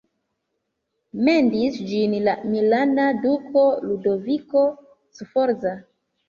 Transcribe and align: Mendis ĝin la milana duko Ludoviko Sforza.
Mendis 1.27 1.77
ĝin 1.89 2.15
la 2.27 2.33
milana 2.53 3.05
duko 3.27 3.67
Ludoviko 3.91 4.65
Sforza. 5.21 5.77